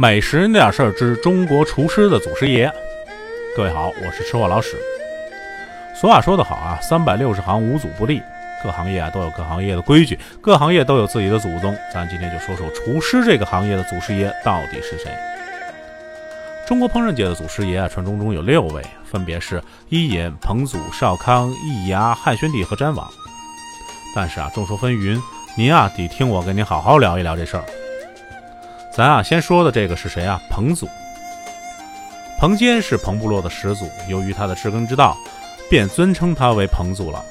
[0.00, 2.72] 美食那点事儿之中国厨师的祖师爷。
[3.56, 4.76] 各位好，我是吃货老史。
[5.92, 8.22] 俗话说得好啊，三百六十行，无祖不立。
[8.62, 11.76] 各行业啊都有各行业的规矩，各行业都有自己的祖宗。
[11.92, 15.10] 咱今天就说说厨师这个行业的祖师爷到底是谁？
[16.64, 23.04] 中国烹饪界的祖师爷啊，传说中有六位，分别是伊尹、彭祖、少康、易牙、汉宣帝和詹王。
[24.14, 25.20] 但是啊，众说纷纭，
[25.56, 27.64] 您啊得听我跟您好好聊一聊这事儿。
[28.98, 30.42] 咱啊先说的这个是谁啊？
[30.50, 30.88] 彭祖。
[32.36, 35.16] 彭坚是彭部落的始祖，由于他的治耕之道，
[35.70, 37.24] 便尊称他为彭祖了。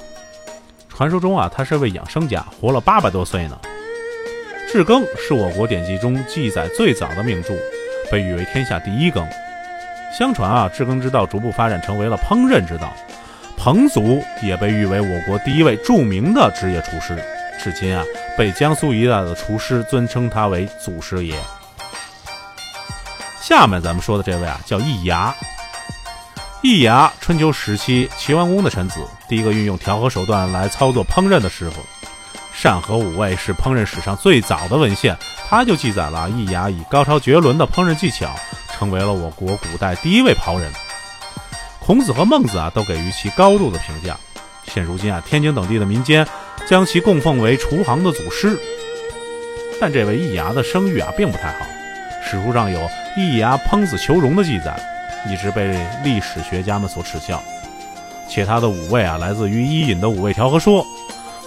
[0.88, 3.59] 传说中啊，他是位养生家，活了八百多岁呢。
[4.71, 7.53] 治耕是我国典籍中记载最早的名著，
[8.09, 9.27] 被誉为天下第一耕。
[10.18, 12.93] 相传啊，治耕之道逐步发展成为了烹饪之道。
[13.57, 17.21] 彭祖也被誉为我国第一位著名的职业厨师，
[17.62, 18.05] 至今啊，
[18.38, 21.35] 被江苏一带的厨师尊称他为祖师爷。
[23.41, 25.34] 下面咱们说的这位啊，叫易牙。
[26.62, 31.82] 易牙，春秋时期齐桓公的臣子，第一个运用调和手段来操作烹饪的师傅。
[32.52, 35.16] 《善和五味》是烹饪史上最早的文献，
[35.48, 38.35] 它就记载了易牙以高超绝伦的烹饪技巧，
[38.76, 40.72] 成为了我国古代第一位袍人。
[41.79, 44.18] 孔子和孟子啊，都给予其高度的评价。
[44.66, 46.27] 现如今啊，天津等地的民间
[46.68, 48.60] 将其供奉为厨行的祖师。
[49.79, 51.66] 但这位易牙的声誉啊，并不太好。
[52.23, 52.79] 史书上有
[53.15, 54.77] 易牙烹子求荣的记载，
[55.29, 57.41] 一直被历史学家们所耻笑。
[58.29, 60.85] 且他的五味啊，来自于伊尹的五味调和说，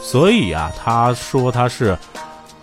[0.03, 1.95] 所以啊，他说他是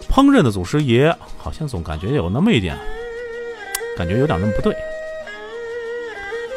[0.09, 2.75] 烹饪的祖师爷，好像总感觉有那么一点，
[3.95, 4.75] 感觉有点那么不对。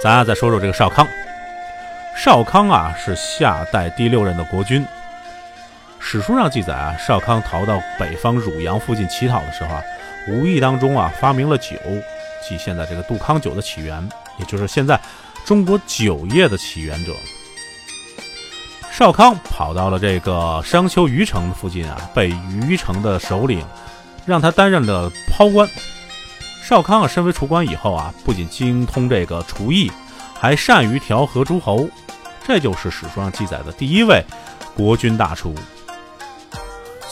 [0.03, 1.07] 咱啊再说说这个少康。
[2.17, 4.85] 少康啊是夏代第六任的国君。
[5.99, 9.83] 史书上记载啊，少康逃到北方汝阳附近乞讨的时候啊。
[10.29, 11.77] 无意当中啊，发明了酒，
[12.47, 14.07] 即现在这个杜康酒的起源，
[14.39, 15.01] 也就是现在
[15.45, 17.15] 中国酒业的起源者。
[18.93, 23.65] 少康跑到了这个商丘虞城附近啊，被虞城的首领
[24.27, 25.67] 让他担任了抛官。
[26.63, 29.91] 少康啊，身为厨官以后啊，不仅精通这个厨艺，
[30.39, 31.89] 还善于调和诸侯，
[32.47, 34.23] 这就是史书上记载的第一位
[34.77, 35.55] 国君大厨。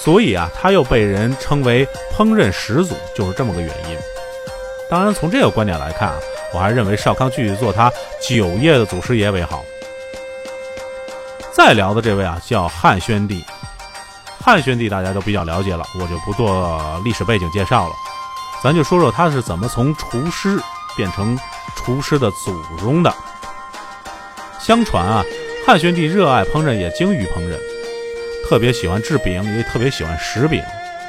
[0.08, 1.86] 所以啊，他又被人称为
[2.16, 3.98] 烹饪始祖，就是这么个原因。
[4.88, 6.16] 当然，从这个观点来看啊，
[6.54, 7.92] 我还认为少康继续做他
[8.26, 9.62] 酒业的祖师爷为好。
[11.52, 13.44] 再聊的这位啊，叫汉宣帝。
[14.40, 17.92] 汉宣帝大家都比较了解了，我就不做历史背景介绍了。
[18.64, 20.58] 咱就说说他是怎么从厨师
[20.96, 21.38] 变成
[21.76, 23.12] 厨师的祖宗的。
[24.58, 25.22] 相传啊，
[25.66, 27.58] 汉宣帝热爱烹饪，也精于烹饪。
[28.48, 30.62] 特别喜欢制饼，也特别喜欢食饼，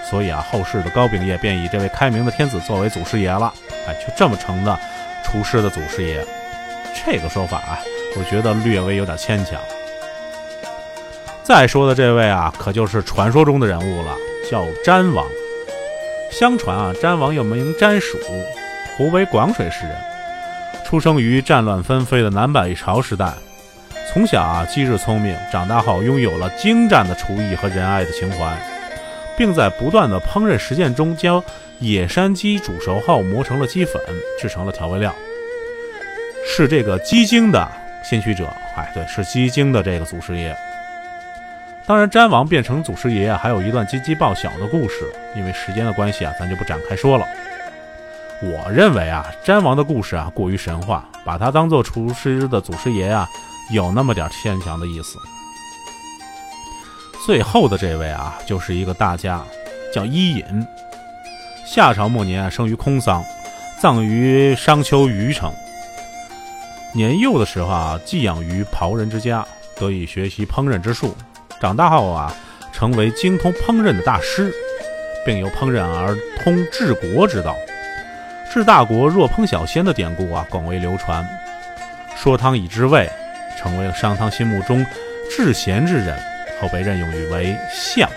[0.09, 3.53] 所以啊，后世的糕饼业便以这位开明的天子作为祖师爷了。
[3.87, 4.77] 哎，就这么成的
[5.23, 6.21] 厨师的祖师爷，
[7.05, 7.79] 这个说法啊，
[8.17, 9.57] 我觉得略微有点牵强。
[11.41, 14.13] 再说的这位啊，可就是传说中的人物了，
[14.51, 15.25] 叫詹王。
[16.31, 18.17] 相传啊，詹王又名詹蜀，
[18.97, 19.95] 湖北广水市人，
[20.85, 23.31] 出生于战乱纷飞的南北朝时代。
[24.11, 28.57] 从小啊，机智聪明，长大后拥有了精湛的厨艺和仁爱的情怀，
[29.37, 31.41] 并在不断的烹饪实践中，将
[31.77, 34.01] 野山鸡煮熟后磨成了鸡粉，
[34.41, 35.13] 制成了调味料，
[36.43, 37.71] 是这个鸡精的
[38.03, 38.51] 先驱者。
[38.75, 40.57] 哎，对，是鸡精的这个祖师爷。
[41.85, 45.05] 当然，詹王变成祖师爷，还有一段鸡鸡报晓的故事。
[45.35, 47.25] 因为时间的关系啊，咱就不展开说了。
[48.41, 53.27] 我认为啊，詹王的故事啊过于神话，把他当做厨师的祖师爷啊。
[53.71, 55.17] 有那么点牵强的意思。
[57.25, 59.43] 最后的这位啊，就是一个大家，
[59.93, 60.43] 叫伊尹。
[61.65, 63.23] 夏朝末年生于空桑，
[63.79, 65.53] 葬于商丘虞城。
[66.95, 71.15] 年幼的时候啊，寄养于袍人之家，得以学习烹饪之术。
[71.61, 72.33] 长大后啊，
[72.73, 74.51] 成为精通烹饪的大师，
[75.23, 77.55] 并由烹饪而通治国之道。
[78.51, 81.23] 治大国若烹小鲜的典故啊，广为流传。
[82.15, 83.07] 说汤以知味。
[83.59, 84.85] 成为了商汤心目中
[85.29, 86.17] 至贤之人，
[86.61, 88.09] 后被任用于为相。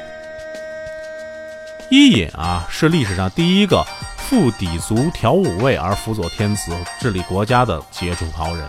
[1.90, 3.84] 伊尹啊，是历史上第一个
[4.16, 8.66] 赴氐族调五味而辅佐天子治理国家的杰出袍人。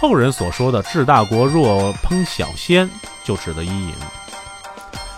[0.00, 2.88] 后人所说的“治大国若烹小鲜”，
[3.24, 3.94] 就指的伊尹。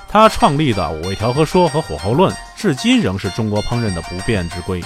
[0.09, 4.83] 他创立的五味调和说和火候论，至今仍是中国烹饪的不变之规。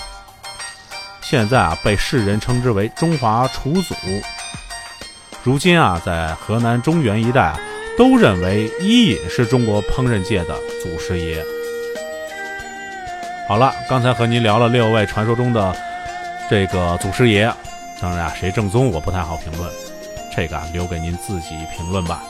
[1.20, 3.94] 现在啊，被世人称之为中华厨祖。
[5.46, 7.60] 如今啊，在河南中原一带啊，
[7.96, 11.40] 都认为伊尹是中国烹饪界的祖师爷。
[13.46, 15.72] 好了，刚才和您聊了六位传说中的
[16.50, 17.48] 这个祖师爷，
[18.02, 19.70] 当然啊，谁正宗我不太好评论，
[20.34, 22.24] 这个啊留给您自己评论吧。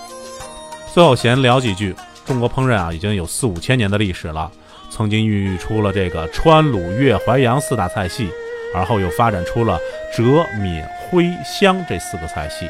[0.93, 1.97] 最后闲聊几句，
[2.27, 4.53] 中国烹饪啊已经有四五千年的历史了，
[4.91, 8.29] 曾经孕育出了这个川鲁粤淮扬四大菜系，
[8.75, 9.81] 而后又发展出了
[10.15, 10.23] 浙
[10.61, 12.69] 闽徽湘这四个菜系，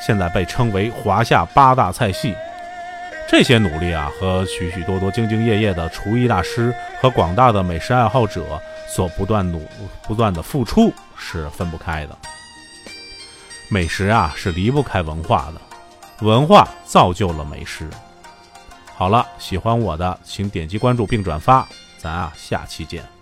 [0.00, 2.34] 现在被称为华夏八大菜系。
[3.28, 9.66] 这些努力啊，和许许多多兢兢业业的厨艺大师和广大的美食爱好者所不断努、
[10.02, 12.16] 不断的付出是分不开的。
[13.68, 15.60] 美食啊，是离不开文化的，
[16.24, 17.90] 文化造就了美食。
[18.94, 21.66] 好了，喜欢我的请点击关注并转发，
[21.98, 23.15] 咱啊下期见。